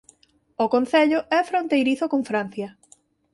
[0.63, 2.69] O concello é fronteirizo con Francia.